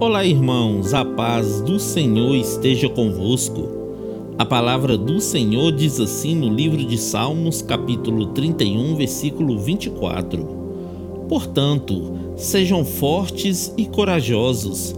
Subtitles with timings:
[0.00, 3.68] Olá, irmãos, a paz do Senhor esteja convosco.
[4.38, 10.46] A palavra do Senhor diz assim no livro de Salmos, capítulo 31, versículo 24:
[11.28, 14.94] Portanto, sejam fortes e corajosos,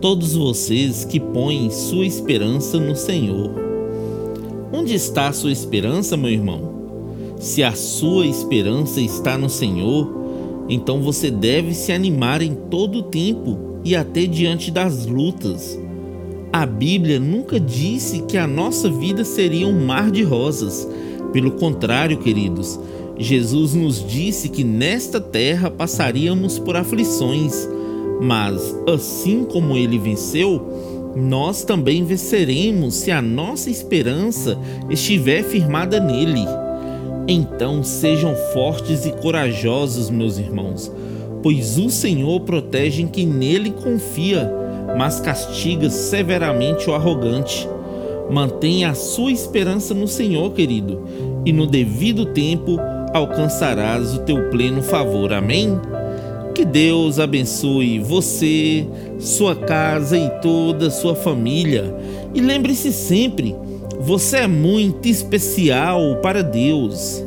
[0.00, 3.50] todos vocês que põem sua esperança no Senhor.
[4.72, 7.34] Onde está a sua esperança, meu irmão?
[7.40, 10.08] Se a sua esperança está no Senhor,
[10.68, 15.78] então você deve se animar em todo o tempo e até diante das lutas.
[16.52, 20.88] A Bíblia nunca disse que a nossa vida seria um mar de rosas.
[21.32, 22.78] Pelo contrário, queridos,
[23.18, 27.68] Jesus nos disse que nesta terra passaríamos por aflições,
[28.20, 34.58] mas assim como ele venceu, nós também venceremos se a nossa esperança
[34.90, 36.44] estiver firmada nele.
[37.26, 40.90] Então sejam fortes e corajosos, meus irmãos,
[41.44, 44.50] pois o Senhor protege quem nele confia,
[44.96, 47.68] mas castiga severamente o arrogante.
[48.30, 51.06] Mantenha a sua esperança no Senhor, querido,
[51.44, 52.78] e no devido tempo
[53.12, 55.34] alcançarás o teu pleno favor.
[55.34, 55.78] Amém?
[56.54, 58.86] Que Deus abençoe você,
[59.18, 61.94] sua casa e toda a sua família.
[62.32, 63.54] E lembre-se sempre
[64.00, 67.22] você é muito especial para Deus.